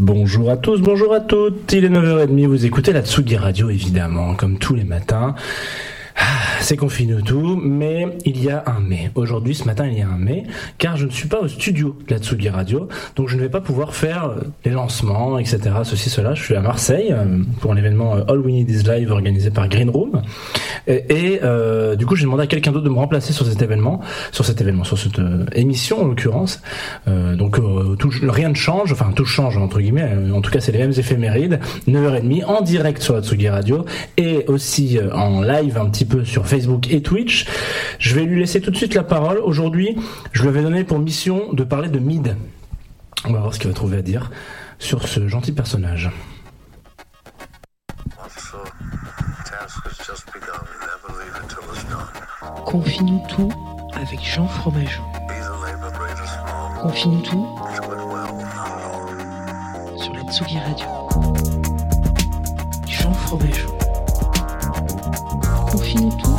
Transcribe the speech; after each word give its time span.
Bonjour 0.00 0.48
à 0.48 0.56
tous, 0.56 0.80
bonjour 0.80 1.12
à 1.12 1.18
toutes. 1.18 1.72
Il 1.72 1.84
est 1.84 1.88
9h30, 1.88 2.46
vous 2.46 2.64
écoutez 2.64 2.92
la 2.92 3.02
Tsugi 3.02 3.36
Radio 3.36 3.68
évidemment, 3.68 4.36
comme 4.36 4.56
tous 4.56 4.76
les 4.76 4.84
matins. 4.84 5.34
C'est 6.60 6.76
confiné 6.76 7.14
tout, 7.24 7.56
mais 7.62 8.06
il 8.24 8.42
y 8.42 8.50
a 8.50 8.62
un 8.66 8.80
mais. 8.80 9.10
Aujourd'hui, 9.14 9.54
ce 9.54 9.64
matin, 9.64 9.86
il 9.86 9.98
y 9.98 10.02
a 10.02 10.08
un 10.08 10.18
mais, 10.18 10.44
car 10.78 10.96
je 10.96 11.06
ne 11.06 11.10
suis 11.10 11.28
pas 11.28 11.40
au 11.40 11.48
studio 11.48 11.96
de 12.06 12.14
la 12.14 12.20
Tsugi 12.20 12.48
Radio, 12.48 12.88
donc 13.16 13.28
je 13.28 13.36
ne 13.36 13.42
vais 13.42 13.48
pas 13.48 13.60
pouvoir 13.60 13.94
faire 13.94 14.24
euh, 14.26 14.40
les 14.64 14.72
lancements, 14.72 15.38
etc., 15.38 15.58
ceci, 15.84 16.10
cela. 16.10 16.34
Je 16.34 16.42
suis 16.42 16.54
à 16.54 16.60
Marseille 16.60 17.08
euh, 17.12 17.38
pour 17.60 17.74
l'événement 17.74 18.16
euh, 18.16 18.24
All 18.28 18.38
We 18.40 18.52
Need 18.52 18.70
Is 18.70 18.82
Live 18.82 19.10
organisé 19.10 19.50
par 19.50 19.68
Green 19.68 19.90
Room. 19.90 20.22
Et, 20.86 21.40
euh, 21.42 21.96
du 21.96 22.06
coup, 22.06 22.16
j'ai 22.16 22.24
demandé 22.24 22.44
à 22.44 22.46
quelqu'un 22.46 22.72
d'autre 22.72 22.84
de 22.84 22.90
me 22.90 22.96
remplacer 22.96 23.32
sur 23.32 23.46
cet 23.46 23.60
événement, 23.60 24.00
sur 24.32 24.44
cet 24.44 24.60
événement, 24.60 24.84
sur 24.84 24.98
cette 24.98 25.18
euh, 25.18 25.44
émission 25.54 26.00
en 26.02 26.04
l'occurrence. 26.06 26.62
Euh, 27.08 27.36
donc 27.36 27.58
euh, 27.58 27.96
rien 28.22 28.48
ne 28.48 28.54
change, 28.54 28.92
enfin 28.92 29.12
tout 29.14 29.26
change 29.26 29.56
entre 29.58 29.80
guillemets. 29.80 30.08
Euh, 30.10 30.32
En 30.32 30.40
tout 30.40 30.50
cas, 30.50 30.60
c'est 30.60 30.72
les 30.72 30.78
mêmes 30.78 30.92
éphémérides. 30.96 31.60
9h30 31.88 32.44
en 32.46 32.62
direct 32.62 33.02
sur 33.02 33.14
la 33.14 33.22
Tsugi 33.22 33.48
Radio 33.48 33.84
et 34.16 34.44
aussi 34.48 34.98
euh, 34.98 35.12
en 35.12 35.42
live 35.42 35.76
un 35.78 35.90
petit 35.90 36.06
peu 36.06 36.24
sur 36.24 36.46
Facebook 36.48 36.90
et 36.90 37.02
Twitch. 37.02 37.46
Je 37.98 38.14
vais 38.14 38.24
lui 38.24 38.40
laisser 38.40 38.60
tout 38.60 38.70
de 38.70 38.76
suite 38.76 38.94
la 38.94 39.04
parole. 39.04 39.38
Aujourd'hui, 39.38 39.96
je 40.32 40.42
lui 40.42 40.48
avais 40.48 40.62
donné 40.62 40.84
pour 40.84 40.98
mission 40.98 41.52
de 41.52 41.64
parler 41.64 41.88
de 41.88 41.98
Mid. 41.98 42.36
On 43.24 43.32
va 43.32 43.40
voir 43.40 43.54
ce 43.54 43.58
qu'il 43.58 43.68
va 43.68 43.74
trouver 43.74 43.98
à 43.98 44.02
dire 44.02 44.30
sur 44.78 45.06
ce 45.08 45.28
gentil 45.28 45.52
personnage. 45.52 46.10
Confie-nous 52.64 53.22
tout 53.28 53.52
avec 53.94 54.20
Jean 54.22 54.46
Fromageau. 54.46 55.02
Confie-nous 56.80 57.22
tout 57.22 57.46
sur 59.96 60.14
la 60.14 60.22
Tsugi 60.32 60.58
Radio. 60.58 60.86
Jean 62.86 63.12
Fromageau. 63.12 63.77
Confie-nous 65.70 66.10
tout 66.10 66.36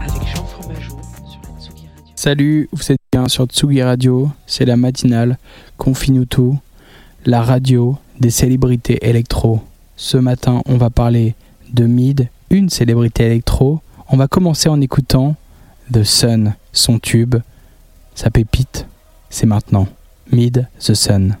avec 0.00 0.22
Jean 0.34 0.44
Fromageau 0.44 0.96
sur 1.28 1.40
la 1.42 1.60
Tsugi 1.60 1.86
Radio. 1.88 2.12
Salut, 2.14 2.68
vous 2.72 2.92
êtes 2.92 3.00
bien 3.12 3.28
sur 3.28 3.44
Tsugi 3.46 3.82
Radio, 3.82 4.30
c'est 4.46 4.64
la 4.64 4.76
matinale, 4.76 5.38
confie-nous 5.76 6.24
tout, 6.24 6.58
la 7.24 7.42
radio 7.42 7.96
des 8.20 8.30
célébrités 8.30 8.98
électro. 9.08 9.60
Ce 9.96 10.16
matin, 10.16 10.62
on 10.66 10.76
va 10.76 10.90
parler 10.90 11.34
de 11.72 11.86
Mid, 11.86 12.28
une 12.50 12.70
célébrité 12.70 13.24
électro. 13.24 13.80
On 14.08 14.16
va 14.16 14.28
commencer 14.28 14.68
en 14.68 14.80
écoutant 14.80 15.36
The 15.92 16.02
Sun, 16.04 16.54
son 16.72 16.98
tube, 16.98 17.36
sa 18.14 18.30
pépite, 18.30 18.86
c'est 19.30 19.46
maintenant. 19.46 19.86
Mid, 20.32 20.68
The 20.80 20.94
Sun. 20.94 21.36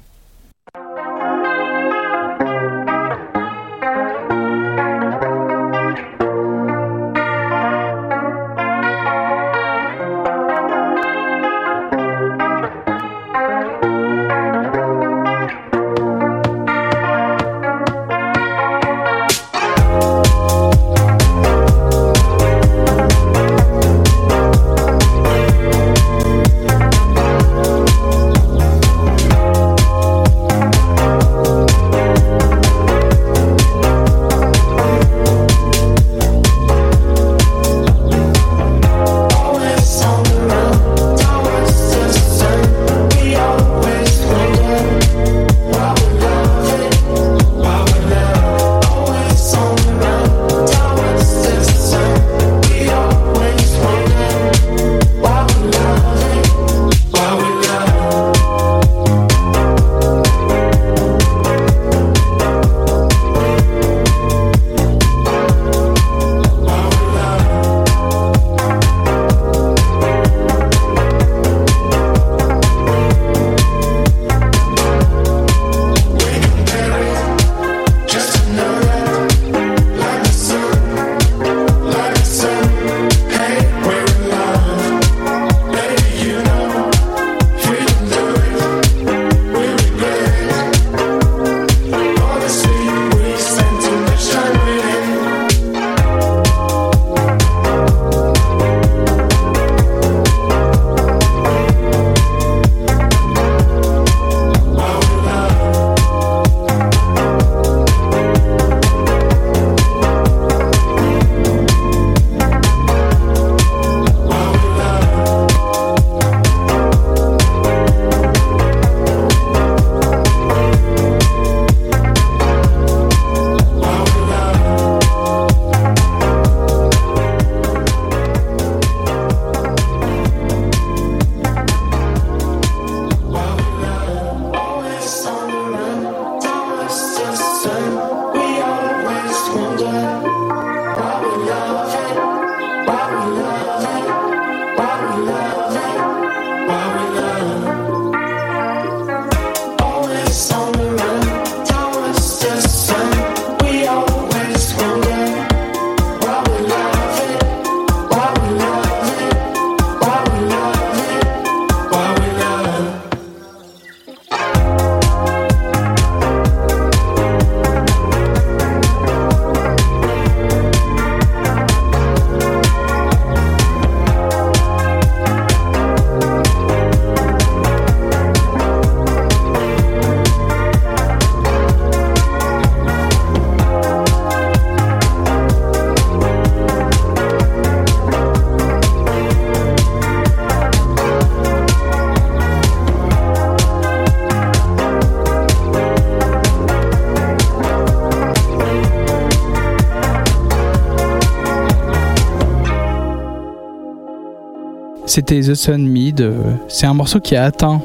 C'était 205.16 205.40
The 205.40 205.54
Sun 205.54 205.88
Mid. 205.88 206.20
euh, 206.20 206.56
C'est 206.68 206.84
un 206.84 206.92
morceau 206.92 207.20
qui 207.20 207.36
a 207.36 207.44
atteint, 207.44 207.80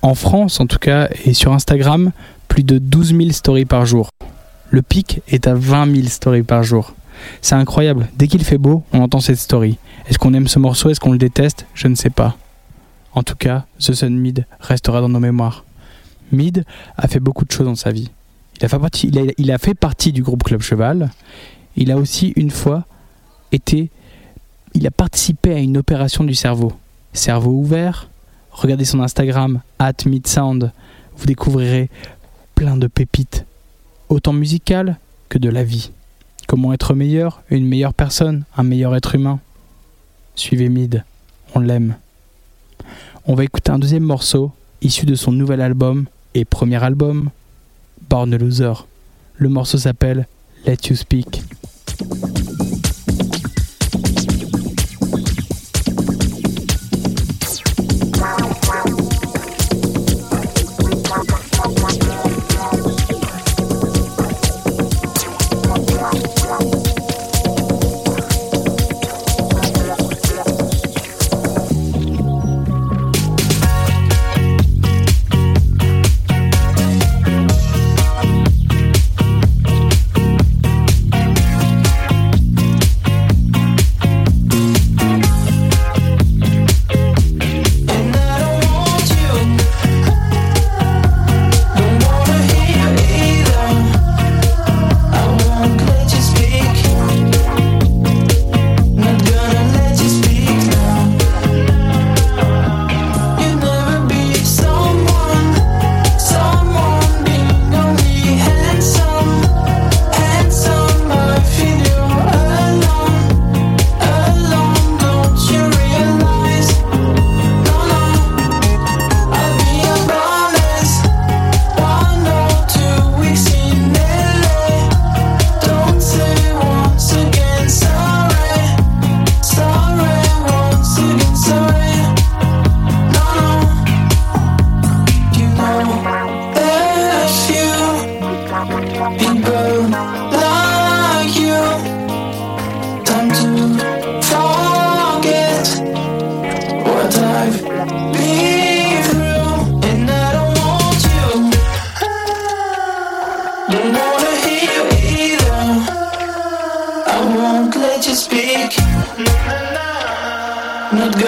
en 0.00 0.14
France 0.14 0.60
en 0.60 0.68
tout 0.68 0.78
cas, 0.78 1.08
et 1.24 1.34
sur 1.34 1.52
Instagram, 1.52 2.12
plus 2.46 2.62
de 2.62 2.78
12 2.78 3.16
000 3.16 3.30
stories 3.30 3.64
par 3.64 3.84
jour. 3.84 4.10
Le 4.70 4.80
pic 4.80 5.22
est 5.26 5.48
à 5.48 5.54
20 5.54 5.92
000 5.92 6.06
stories 6.06 6.44
par 6.44 6.62
jour. 6.62 6.94
C'est 7.40 7.56
incroyable. 7.56 8.08
Dès 8.16 8.28
qu'il 8.28 8.44
fait 8.44 8.58
beau, 8.58 8.84
on 8.92 9.00
entend 9.00 9.18
cette 9.18 9.38
story. 9.38 9.76
Est-ce 10.06 10.20
qu'on 10.20 10.34
aime 10.34 10.46
ce 10.46 10.60
morceau? 10.60 10.88
Est-ce 10.88 11.00
qu'on 11.00 11.10
le 11.10 11.18
déteste? 11.18 11.66
Je 11.74 11.88
ne 11.88 11.96
sais 11.96 12.10
pas. 12.10 12.36
En 13.12 13.24
tout 13.24 13.34
cas, 13.34 13.66
The 13.80 13.92
Sun 13.94 14.16
Mid 14.16 14.46
restera 14.60 15.00
dans 15.00 15.08
nos 15.08 15.18
mémoires. 15.18 15.64
Mid 16.30 16.64
a 16.96 17.08
fait 17.08 17.18
beaucoup 17.18 17.44
de 17.44 17.50
choses 17.50 17.66
dans 17.66 17.74
sa 17.74 17.90
vie. 17.90 18.12
Il 18.60 18.64
a 18.64 18.68
fait 18.68 18.78
partie, 18.78 19.08
il 19.08 19.18
a, 19.18 19.22
il 19.36 19.50
a 19.50 19.58
fait 19.58 19.74
partie 19.74 20.12
du 20.12 20.22
groupe 20.22 20.44
Club 20.44 20.60
Cheval. 20.60 21.10
Il 21.74 21.90
a 21.90 21.96
aussi 21.96 22.32
une 22.36 22.52
fois 22.52 22.84
été, 23.50 23.90
il 24.74 24.86
a 24.86 24.90
participé 24.90 25.52
à 25.52 25.58
une 25.58 25.76
opération 25.76 26.24
du 26.24 26.34
cerveau. 26.34 26.72
Cerveau 27.12 27.52
ouvert. 27.52 28.08
Regardez 28.50 28.84
son 28.84 29.00
Instagram 29.00 29.60
at 29.78 29.92
Midsound. 30.06 30.72
Vous 31.16 31.26
découvrirez 31.26 31.90
plein 32.54 32.76
de 32.76 32.86
pépites, 32.86 33.44
autant 34.08 34.32
musicales 34.32 34.98
que 35.28 35.38
de 35.38 35.48
la 35.48 35.64
vie. 35.64 35.90
Comment 36.48 36.72
être 36.72 36.94
meilleur, 36.94 37.42
une 37.50 37.66
meilleure 37.66 37.94
personne, 37.94 38.44
un 38.56 38.62
meilleur 38.62 38.94
être 38.96 39.14
humain. 39.14 39.40
Suivez 40.34 40.68
Mid, 40.68 41.04
on 41.54 41.60
l'aime. 41.60 41.96
On 43.26 43.34
va 43.34 43.44
écouter 43.44 43.70
un 43.70 43.78
deuxième 43.78 44.02
morceau 44.02 44.52
issu 44.80 45.06
de 45.06 45.14
son 45.14 45.32
nouvel 45.32 45.60
album 45.60 46.06
et 46.34 46.44
premier 46.44 46.82
album, 46.82 47.30
Born 48.08 48.34
Loser. 48.34 48.72
Le 49.36 49.48
morceau 49.48 49.78
s'appelle 49.78 50.26
Let 50.66 50.88
You 50.88 50.96
Speak. 50.96 51.42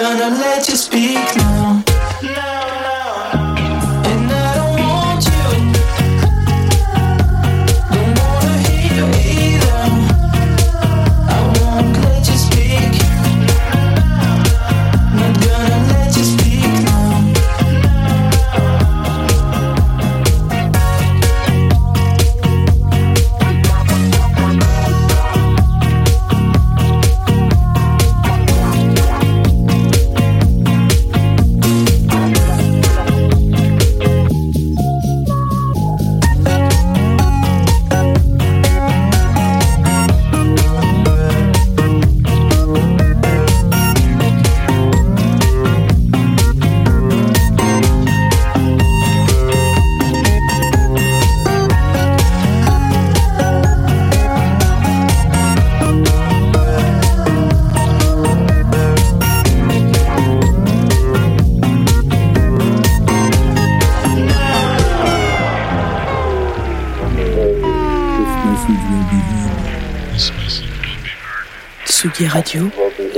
Gonna 0.05 0.35
let 0.35 0.69
you 0.69 0.75
speak 0.75 1.35
now. 1.35 1.94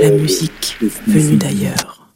La 0.00 0.10
musique 0.10 0.78
venue 1.06 1.36
d'ailleurs. 1.36 2.08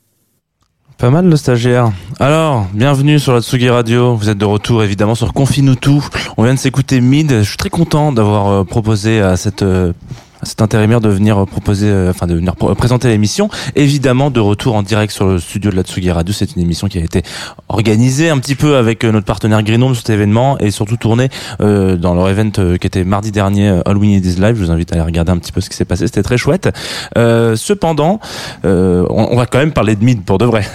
Pas 0.96 1.10
mal 1.10 1.28
le 1.28 1.36
stagiaire. 1.36 1.92
Alors, 2.18 2.66
bienvenue 2.72 3.18
sur 3.18 3.34
la 3.34 3.42
Tsugi 3.42 3.68
Radio. 3.68 4.14
Vous 4.14 4.30
êtes 4.30 4.38
de 4.38 4.46
retour 4.46 4.82
évidemment 4.82 5.14
sur 5.14 5.34
Confine 5.34 5.76
tout. 5.76 6.02
On 6.38 6.44
vient 6.44 6.54
de 6.54 6.58
s'écouter 6.58 7.02
Mid. 7.02 7.30
Je 7.30 7.42
suis 7.42 7.58
très 7.58 7.68
content 7.68 8.10
d'avoir 8.10 8.48
euh, 8.48 8.64
proposé 8.64 9.20
à 9.20 9.36
cette 9.36 9.62
euh, 9.62 9.92
cet 10.42 10.62
intérimaire 10.62 11.00
de 11.00 11.08
venir 11.08 11.42
euh, 11.42 11.46
proposer, 11.46 11.88
euh, 11.88 12.10
enfin 12.10 12.26
de 12.26 12.34
venir 12.34 12.54
pr- 12.54 12.74
présenter 12.74 13.08
l'émission. 13.08 13.48
Évidemment, 13.76 14.30
de 14.30 14.40
retour 14.40 14.74
en 14.74 14.82
direct 14.82 15.12
sur 15.12 15.26
le 15.26 15.38
studio 15.38 15.70
de 15.70 15.76
la 15.76 15.82
Tsugi 15.82 16.10
Radio. 16.10 16.34
C'est 16.34 16.56
une 16.56 16.62
émission 16.62 16.88
qui 16.88 16.98
a 16.98 17.02
été 17.04 17.22
organisée 17.68 18.28
un 18.30 18.38
petit 18.38 18.54
peu 18.54 18.76
avec 18.76 19.04
euh, 19.04 19.12
notre 19.12 19.26
partenaire 19.26 19.62
Greenhome 19.62 19.94
sur 19.94 20.02
cet 20.06 20.10
événement 20.10 20.58
et 20.58 20.70
surtout 20.70 20.96
tournée 20.96 21.28
euh, 21.60 21.96
dans 21.96 22.14
leur 22.14 22.28
event 22.28 22.50
euh, 22.58 22.76
qui 22.76 22.86
était 22.86 23.04
mardi 23.04 23.30
dernier, 23.32 23.68
euh, 23.68 23.80
All 23.86 23.96
We 23.96 24.08
Need 24.08 24.24
Is 24.26 24.36
Live. 24.40 24.56
Je 24.56 24.64
vous 24.64 24.70
invite 24.70 24.92
à 24.92 24.96
aller 24.96 25.04
regarder 25.04 25.32
un 25.32 25.38
petit 25.38 25.52
peu 25.52 25.60
ce 25.60 25.70
qui 25.70 25.76
s'est 25.76 25.84
passé. 25.84 26.06
C'était 26.06 26.22
très 26.22 26.38
chouette. 26.38 26.68
Euh, 27.16 27.56
cependant, 27.56 28.20
euh, 28.64 29.06
on, 29.10 29.28
on 29.32 29.36
va 29.36 29.46
quand 29.46 29.58
même 29.58 29.72
parler 29.72 29.96
de 29.96 30.04
Mid 30.04 30.22
pour 30.24 30.38
de 30.38 30.44
vrai. 30.44 30.64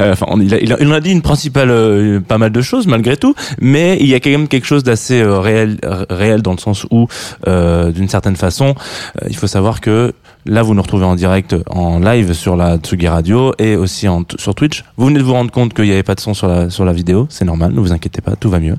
Euh, 0.00 0.12
enfin, 0.12 0.26
il, 0.38 0.52
a, 0.52 0.60
il, 0.60 0.70
a, 0.72 0.76
il 0.80 0.92
a 0.92 1.00
dit 1.00 1.10
une 1.10 1.22
principale, 1.22 1.70
euh, 1.70 2.20
pas 2.20 2.36
mal 2.36 2.52
de 2.52 2.60
choses 2.60 2.86
malgré 2.86 3.16
tout, 3.16 3.34
mais 3.58 3.96
il 3.98 4.06
y 4.06 4.14
a 4.14 4.20
quand 4.20 4.28
même 4.28 4.46
quelque 4.46 4.66
chose 4.66 4.84
d'assez 4.84 5.18
euh, 5.22 5.38
réel, 5.38 5.78
réel 6.10 6.42
dans 6.42 6.52
le 6.52 6.58
sens 6.58 6.86
où, 6.90 7.08
euh, 7.46 7.90
d'une 7.90 8.08
certaine 8.08 8.36
façon, 8.36 8.67
euh, 8.70 9.26
il 9.28 9.36
faut 9.36 9.46
savoir 9.46 9.80
que 9.80 10.12
là, 10.46 10.62
vous 10.62 10.74
nous 10.74 10.82
retrouvez 10.82 11.04
en 11.04 11.14
direct, 11.14 11.54
en 11.68 11.98
live 11.98 12.32
sur 12.32 12.56
la 12.56 12.78
Tsugi 12.78 13.08
Radio 13.08 13.52
et 13.58 13.76
aussi 13.76 14.06
sur 14.38 14.54
Twitch. 14.54 14.84
Vous 14.96 15.06
venez 15.06 15.18
de 15.18 15.24
vous 15.24 15.32
rendre 15.32 15.50
compte 15.50 15.74
qu'il 15.74 15.84
n'y 15.84 15.92
avait 15.92 16.02
pas 16.02 16.14
de 16.14 16.20
son 16.20 16.34
sur 16.34 16.48
la 16.48 16.70
sur 16.70 16.84
la 16.84 16.92
vidéo, 16.92 17.26
c'est 17.30 17.44
normal, 17.44 17.72
ne 17.72 17.80
vous 17.80 17.92
inquiétez 17.92 18.20
pas, 18.20 18.36
tout 18.36 18.50
va 18.50 18.60
mieux. 18.60 18.76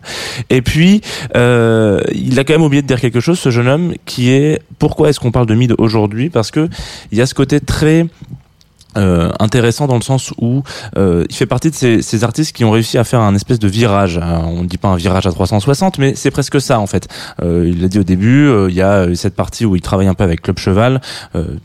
Et 0.50 0.62
puis, 0.62 1.01
euh, 1.36 2.01
il 2.13 2.39
a 2.39 2.43
quand 2.43 2.53
même 2.53 2.63
oublié 2.63 2.81
de 2.81 2.88
dire 2.88 3.00
quelque 3.00 3.19
chose, 3.19 3.39
ce 3.39 3.51
jeune 3.51 3.67
homme, 3.67 3.93
qui 4.05 4.31
est 4.31 4.62
pourquoi 4.79 5.10
est-ce 5.10 5.19
qu'on 5.19 5.31
parle 5.31 5.48
de 5.48 5.55
mid 5.55 5.75
aujourd'hui? 5.77 6.29
Parce 6.29 6.51
que 6.51 6.69
il 7.12 7.17
y 7.17 7.22
a 7.22 7.25
ce 7.25 7.34
côté 7.34 7.60
très 7.60 8.08
euh, 8.98 9.29
intéressant 9.39 9.88
dans 9.88 9.96
le 9.96 10.01
sens 10.01 10.34
où 10.38 10.63
euh, 10.98 11.25
il 11.29 11.36
fait 11.36 11.46
partie 11.46 11.69
de 11.69 11.75
ces, 11.75 12.01
ces 12.01 12.24
artistes 12.24 12.55
qui 12.55 12.63
ont 12.65 12.72
réussi 12.72 12.98
à 12.98 13.03
faire 13.03 13.22
un 13.22 13.36
espèce 13.36 13.60
de 13.60 13.67
virage. 13.67 14.17
Euh, 14.17 14.38
on 14.43 14.63
ne 14.63 14.67
dit 14.67 14.77
pas 14.77 14.89
un 14.89 14.96
virage 14.96 15.25
à 15.25 15.31
360, 15.31 15.98
mais 15.98 16.13
c'est 16.15 16.31
presque 16.31 16.60
ça 16.62 16.79
en 16.79 16.88
fait. 16.88 17.08
Euh, 17.41 17.65
il 17.67 17.81
l'a 17.81 17.88
dit 17.88 18.00
au 18.00 18.03
début, 18.03 18.48
euh, 18.48 18.67
il 18.69 18.75
y 18.75 18.81
a 18.81 19.08
cette 19.15 19.36
partie 19.36 19.65
où 19.65 19.75
il 19.75 19.81
travaille 19.81 20.08
un 20.08 20.13
peu 20.13 20.24
avec 20.24 20.41
Club 20.41 20.60
Cheval. 20.60 21.01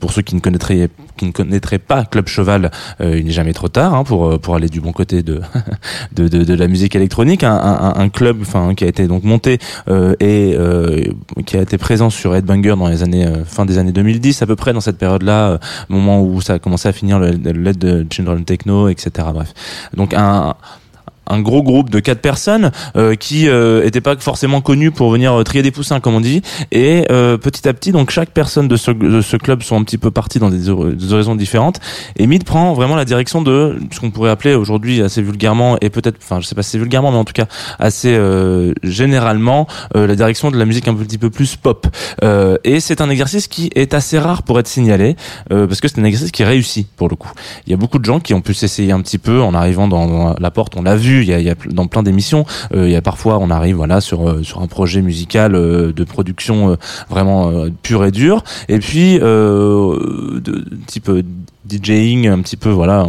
Pour 0.00 0.12
ceux 0.12 0.22
qui 0.22 0.34
ne 0.34 0.40
connaîtraient 0.40 0.88
qui 1.16 1.26
ne 1.26 1.32
connaîtraient 1.32 1.78
pas 1.78 2.04
Club 2.04 2.28
Cheval, 2.28 2.70
euh, 3.00 3.18
il 3.18 3.26
n'est 3.26 3.30
jamais 3.32 3.52
trop 3.52 3.68
tard 3.68 3.94
hein, 3.94 4.04
pour 4.04 4.38
pour 4.40 4.54
aller 4.54 4.68
du 4.68 4.80
bon 4.80 4.92
côté 4.92 5.22
de 5.22 5.40
de, 6.12 6.28
de, 6.28 6.44
de 6.44 6.54
la 6.54 6.68
musique 6.68 6.94
électronique. 6.96 7.44
Un, 7.44 7.54
un, 7.54 7.94
un 7.96 8.08
club, 8.08 8.38
enfin 8.40 8.74
qui 8.74 8.84
a 8.84 8.88
été 8.88 9.06
donc 9.06 9.24
monté 9.24 9.58
euh, 9.88 10.14
et 10.20 10.54
euh, 10.56 11.04
qui 11.46 11.56
a 11.56 11.62
été 11.62 11.78
présent 11.78 12.10
sur 12.10 12.34
Headbanger 12.34 12.76
dans 12.76 12.88
les 12.88 13.02
années 13.02 13.26
fin 13.46 13.64
des 13.64 13.78
années 13.78 13.92
2010 13.92 14.42
à 14.42 14.46
peu 14.46 14.56
près 14.56 14.72
dans 14.72 14.80
cette 14.80 14.98
période-là, 14.98 15.58
moment 15.88 16.22
où 16.22 16.40
ça 16.40 16.54
a 16.54 16.58
commencé 16.58 16.88
à 16.88 16.92
finir 16.92 17.18
le, 17.18 17.30
l'aide 17.30 17.78
de 17.78 18.06
Children 18.10 18.44
Techno, 18.44 18.88
etc. 18.88 19.28
Bref, 19.32 19.52
donc 19.96 20.14
un 20.14 20.54
un 21.26 21.40
gros 21.40 21.62
groupe 21.62 21.90
de 21.90 22.00
quatre 22.00 22.20
personnes 22.20 22.70
euh, 22.96 23.14
qui 23.14 23.48
euh, 23.48 23.84
étaient 23.84 24.00
pas 24.00 24.16
forcément 24.16 24.60
connus 24.60 24.90
pour 24.90 25.10
venir 25.10 25.32
euh, 25.32 25.44
trier 25.44 25.62
des 25.62 25.70
poussins 25.70 26.00
comme 26.00 26.14
on 26.14 26.20
dit. 26.20 26.42
Et 26.72 27.04
euh, 27.10 27.36
petit 27.36 27.68
à 27.68 27.72
petit 27.74 27.92
donc 27.92 28.10
chaque 28.10 28.30
personne 28.30 28.68
de 28.68 28.76
ce, 28.76 28.90
de 28.90 29.20
ce 29.20 29.36
club 29.36 29.62
sont 29.62 29.76
un 29.76 29.84
petit 29.84 29.98
peu 29.98 30.10
partis 30.10 30.38
dans 30.38 30.50
des, 30.50 30.58
des 30.58 31.12
horizons 31.12 31.34
différentes. 31.34 31.80
Et 32.16 32.26
Mid 32.26 32.44
prend 32.44 32.74
vraiment 32.74 32.96
la 32.96 33.04
direction 33.04 33.42
de 33.42 33.78
ce 33.90 34.00
qu'on 34.00 34.10
pourrait 34.10 34.30
appeler 34.30 34.54
aujourd'hui 34.54 35.02
assez 35.02 35.22
vulgairement 35.22 35.76
et 35.80 35.90
peut-être 35.90 36.18
enfin 36.22 36.40
je 36.40 36.46
sais 36.46 36.54
pas 36.54 36.62
si 36.62 36.70
c'est 36.70 36.78
vulgairement 36.78 37.10
mais 37.10 37.18
en 37.18 37.24
tout 37.24 37.32
cas 37.32 37.46
assez 37.78 38.14
euh, 38.14 38.72
généralement 38.82 39.66
euh, 39.96 40.06
la 40.06 40.16
direction 40.16 40.50
de 40.50 40.58
la 40.58 40.64
musique 40.64 40.88
un 40.88 40.94
petit 40.94 41.18
peu 41.18 41.30
plus 41.30 41.56
pop. 41.56 41.86
Euh, 42.22 42.56
et 42.64 42.80
c'est 42.80 43.00
un 43.00 43.10
exercice 43.10 43.48
qui 43.48 43.70
est 43.74 43.94
assez 43.94 44.18
rare 44.18 44.42
pour 44.42 44.58
être 44.58 44.68
signalé 44.68 45.16
euh, 45.52 45.66
parce 45.66 45.80
que 45.80 45.88
c'est 45.88 46.00
un 46.00 46.04
exercice 46.04 46.32
qui 46.32 46.44
réussit 46.44 46.88
pour 46.96 47.08
le 47.08 47.16
coup. 47.16 47.30
Il 47.66 47.70
y 47.70 47.74
a 47.74 47.76
beaucoup 47.76 47.98
de 47.98 48.04
gens 48.04 48.20
qui 48.20 48.34
ont 48.34 48.40
pu 48.40 48.54
s'essayer 48.54 48.92
un 48.92 49.00
petit 49.00 49.18
peu 49.18 49.40
en 49.40 49.54
arrivant 49.54 49.88
dans 49.88 50.34
la 50.38 50.50
porte. 50.50 50.76
On 50.76 50.82
l'a 50.82 50.96
vu 50.96 51.13
il 51.22 51.28
y 51.28 51.50
a, 51.50 51.54
dans 51.70 51.86
plein 51.86 52.02
d'émissions 52.02 52.44
euh, 52.74 52.86
il 52.86 52.92
y 52.92 52.96
a 52.96 53.02
parfois 53.02 53.38
on 53.38 53.50
arrive 53.50 53.76
voilà 53.76 54.00
sur 54.00 54.28
euh, 54.28 54.42
sur 54.42 54.60
un 54.60 54.66
projet 54.66 55.02
musical 55.02 55.54
euh, 55.54 55.92
de 55.92 56.04
production 56.04 56.76
vraiment 57.08 57.50
euh, 57.50 57.70
pur 57.82 58.04
et 58.04 58.10
dur 58.10 58.42
et 58.68 58.78
puis 58.78 59.18
de 59.18 60.64
type 60.86 61.10
DJing 61.68 62.28
un 62.28 62.40
petit 62.40 62.56
peu 62.56 62.70
voilà 62.70 63.06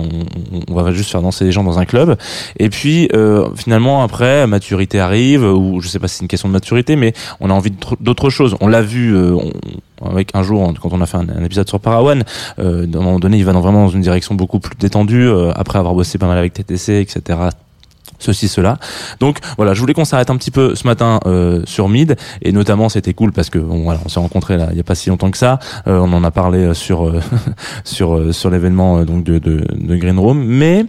on, 0.68 0.74
va 0.74 0.92
juste 0.92 1.12
faire 1.12 1.22
danser 1.22 1.46
les 1.46 1.52
gens 1.52 1.64
dans 1.64 1.80
un 1.80 1.86
club. 1.86 2.18
Et 2.58 2.70
puis 2.70 3.10
finalement 3.56 4.04
après 4.04 4.48
maturité 4.48 5.00
arrive 5.00 5.44
ou 5.44 5.82
je 5.82 5.88
sais 5.88 6.00
pas 6.00 6.08
si 6.08 6.18
c'est 6.18 6.22
une 6.24 6.28
question 6.28 6.50
de 6.50 6.54
maturité 6.54 6.96
mais 6.96 7.14
on 7.40 7.50
a 7.50 7.54
envie 7.54 7.74
d'autre 8.00 8.30
chose. 8.30 8.56
On 8.62 8.68
l'a 8.68 8.82
vu 8.82 9.16
avec 10.04 10.30
un 10.34 10.44
jour 10.44 10.74
quand 10.82 10.94
on 10.94 11.02
a 11.02 11.06
fait 11.06 11.18
un, 11.18 11.44
épisode 11.44 11.68
sur 11.68 11.80
Parawan 11.80 12.24
euh, 12.60 12.86
à 12.94 12.98
un 12.98 13.02
moment 13.02 13.20
donné 13.20 13.38
il 13.38 13.46
va 13.46 13.54
dans, 13.54 13.62
vraiment 13.62 13.86
dans 13.86 13.92
une 13.92 14.02
direction 14.02 14.36
beaucoup 14.36 14.60
plus 14.60 14.76
détendue 14.78 15.30
après 15.56 15.80
avoir 15.80 15.94
bossé 15.94 16.18
pas 16.18 16.28
mal 16.28 16.38
avec 16.38 16.54
TTC 16.54 17.00
etc 17.00 17.50
ceci 18.20 18.48
cela. 18.48 18.78
Donc 19.20 19.40
voilà 19.58 19.74
je 19.74 19.80
voulais 19.80 19.94
qu'on 19.94 20.06
s'arrête 20.06 20.30
un 20.30 20.38
petit 20.38 20.52
peu 20.52 20.76
ce 20.76 20.86
matin 20.88 21.20
euh, 21.26 21.62
sur 21.66 21.90
Mid. 21.90 22.16
Et 22.42 22.52
notamment 22.52 22.90
c'était 22.90 23.14
cool 23.14 23.32
parce 23.32 23.50
que 23.50 23.60
voilà 23.60 24.00
on 24.06 24.10
s'est 24.10 24.20
rencontrés 24.20 24.58
là 24.58 24.70
il 24.72 24.78
y 24.78 24.80
a 24.80 24.84
pas 24.84 24.96
si 24.96 25.10
longtemps 25.10 25.32
que 25.32 25.38
ça. 25.38 25.60
Euh, 25.88 26.00
on 26.00 26.14
en 26.14 26.24
a 26.24 26.32
parlé 26.32 26.60
euh, 26.60 26.74
sur 26.74 27.08
euh, 27.08 27.20
sur 27.84 28.34
sur 28.34 28.50
l'événement 28.50 29.04
donc 29.04 29.24
de, 29.24 29.40
de, 29.40 29.66
de 29.74 29.96
Green 29.96 30.20
Room. 30.20 30.44
Mais 30.44 30.86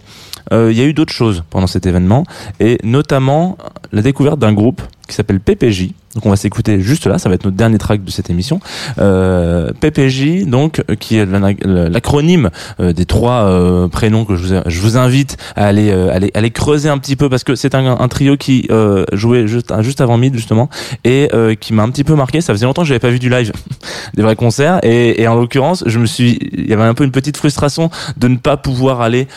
il 0.52 0.72
y 0.72 0.80
a 0.80 0.84
eu 0.84 0.92
d'autres 0.92 1.12
choses 1.12 1.42
pendant 1.50 1.66
cet 1.66 1.86
événement. 1.86 2.24
Et 2.60 2.78
notamment 2.84 3.58
la 3.92 4.00
découverte 4.02 4.38
d'un 4.38 4.52
groupe 4.52 4.80
qui 5.06 5.14
s'appelle 5.14 5.40
PPJ 5.40 5.92
donc 6.16 6.24
on 6.24 6.30
va 6.30 6.36
s'écouter 6.36 6.80
juste 6.80 7.06
là 7.06 7.18
ça 7.18 7.28
va 7.28 7.34
être 7.34 7.44
notre 7.44 7.58
dernier 7.58 7.76
track 7.76 8.02
de 8.02 8.10
cette 8.10 8.30
émission. 8.30 8.58
Euh, 8.98 9.70
PPJ 9.78 10.46
donc 10.46 10.82
euh, 10.90 10.94
qui 10.94 11.16
est 11.16 11.26
l'acronyme 11.26 12.50
euh, 12.80 12.94
des 12.94 13.04
trois 13.04 13.44
euh, 13.44 13.86
prénoms 13.88 14.24
que 14.24 14.34
je 14.34 14.46
vous, 14.46 14.60
je 14.64 14.80
vous 14.80 14.96
invite 14.96 15.36
à 15.56 15.66
aller, 15.66 15.92
aller 15.92 16.30
aller 16.32 16.50
creuser 16.50 16.88
un 16.88 16.96
petit 16.96 17.16
peu 17.16 17.28
parce 17.28 17.44
que 17.44 17.54
c'est 17.54 17.74
un, 17.74 18.08
trio 18.08 18.38
qui 18.38 18.68
jouait 19.12 19.46
juste 19.46 19.72
juste 19.82 20.00
avant 20.00 20.16
mid 20.16 20.34
justement 20.34 20.70
et 21.04 21.28
qui 21.60 21.74
m'a 21.74 21.82
un 21.82 21.90
petit 21.90 22.04
peu 22.04 22.14
marqué. 22.14 22.40
Ça 22.40 22.54
faisait 22.54 22.64
longtemps 22.64 22.82
que 22.82 22.88
j'avais 22.88 22.98
pas 22.98 23.10
vu 23.10 23.18
du 23.18 23.28
live 23.28 23.52
des 24.14 24.22
vrais 24.22 24.36
concerts 24.36 24.80
et, 24.82 25.20
et 25.20 25.28
en 25.28 25.34
l'occurrence 25.34 25.84
je 25.86 25.98
me 25.98 26.06
suis 26.06 26.38
il 26.52 26.70
y 26.70 26.72
avait 26.72 26.82
un 26.84 26.94
peu 26.94 27.04
une 27.04 27.10
petite 27.10 27.36
frustration 27.36 27.90
de 28.16 28.28
ne 28.28 28.36
pas 28.36 28.56
pouvoir 28.56 29.02
aller 29.02 29.28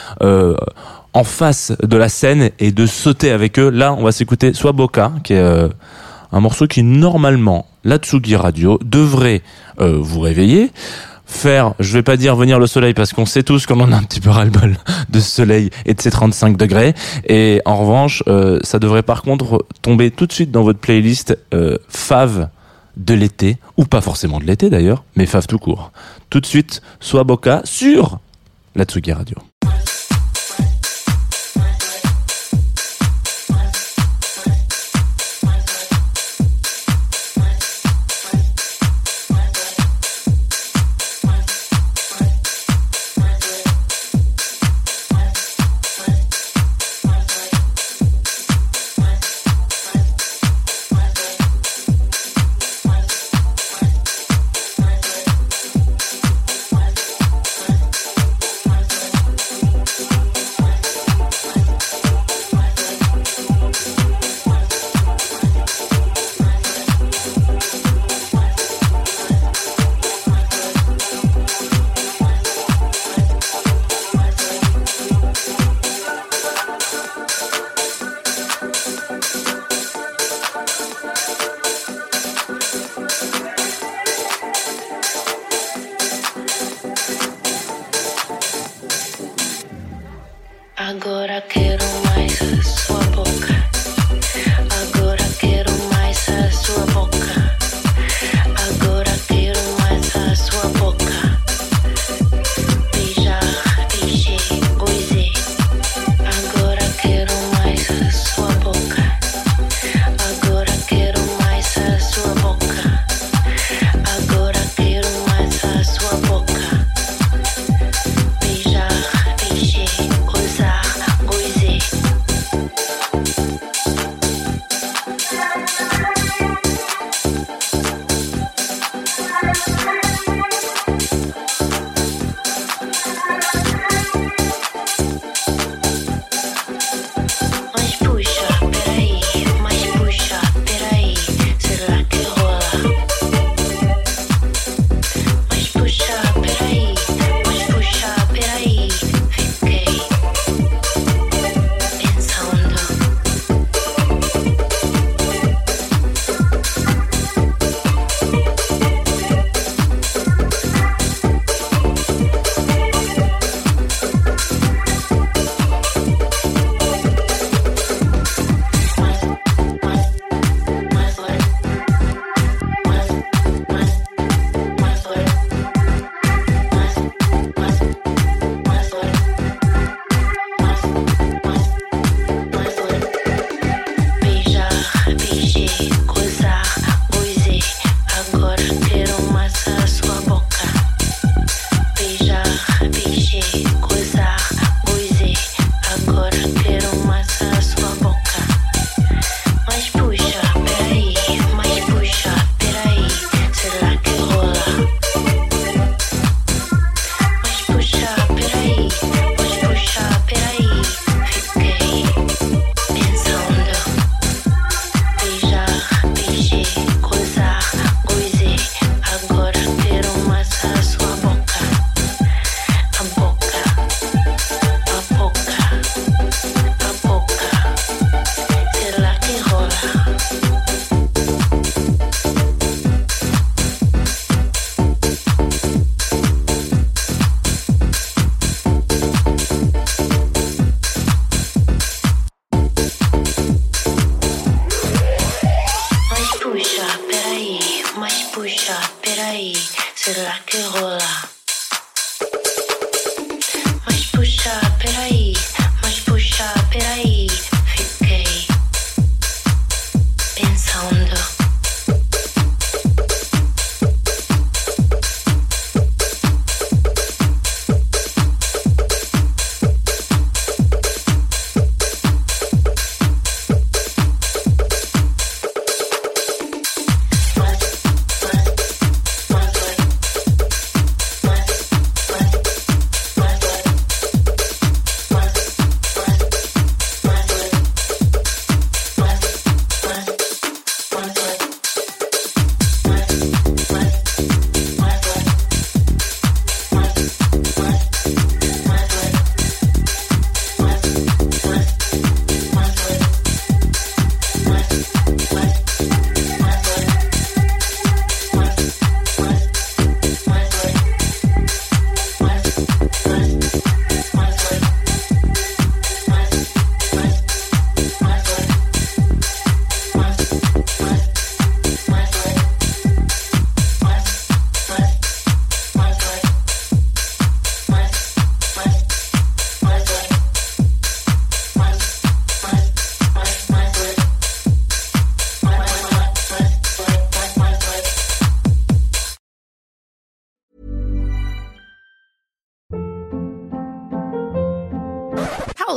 en 1.14 1.24
face 1.24 1.74
de 1.82 1.98
la 1.98 2.10
scène 2.10 2.52
et 2.60 2.72
de 2.72 2.86
sauter 2.86 3.32
avec 3.32 3.60
eux. 3.60 3.70
Là, 3.70 3.94
on 3.94 4.04
va 4.04 4.12
s'écouter 4.12 4.54
soit 4.54 4.72
Boca, 4.72 5.14
qui 5.24 5.34
est 5.34 5.40
euh, 5.40 5.70
un 6.32 6.40
morceau 6.40 6.68
qui 6.68 6.84
normalement, 6.84 7.66
la 7.84 7.98
Tsugi 7.98 8.36
Radio, 8.36 8.80
devrait 8.84 9.42
euh, 9.80 9.98
vous 10.00 10.20
réveiller. 10.20 10.72
Faire, 11.26 11.76
je 11.80 11.94
vais 11.94 12.02
pas 12.02 12.18
dire 12.18 12.36
venir 12.36 12.60
le 12.60 12.66
soleil 12.66 12.96
parce 12.96 13.14
qu'on 13.14 13.28
sait 13.28 13.44
tous 13.44 13.68
qu'on 13.68 13.80
en 13.82 13.92
a 13.92 13.96
un 13.96 14.04
petit 14.04 14.20
peu 14.20 14.32
ras-le-bol 14.32 14.78
de 15.10 15.20
ce 15.20 15.30
soleil 15.30 15.70
et 15.86 15.94
de 15.94 16.02
ces 16.02 16.10
35 16.10 16.58
degrés. 16.58 16.96
Et 17.28 17.62
en 17.66 17.78
revanche, 17.78 18.24
euh, 18.28 18.60
ça 18.64 18.80
devrait 18.80 19.04
par 19.04 19.22
contre 19.22 19.66
tomber 19.84 20.10
tout 20.10 20.26
de 20.26 20.34
suite 20.34 20.52
dans 20.52 20.64
votre 20.64 20.80
playlist 20.80 21.38
euh, 21.54 21.78
Fave 21.88 22.50
de 22.98 23.14
l'été, 23.14 23.58
ou 23.78 23.86
pas 23.86 24.02
forcément 24.02 24.40
de 24.40 24.46
l'été 24.46 24.70
d'ailleurs, 24.70 25.04
mais 25.16 25.28
Fave 25.28 25.48
tout 25.48 25.60
court. 25.60 25.92
Tout 26.30 26.42
de 26.42 26.46
suite, 26.46 26.82
soit 27.00 27.24
Boca 27.24 27.62
sur 27.64 28.20
la 28.76 28.86
Tsugi 28.86 29.14
Radio. 29.14 29.38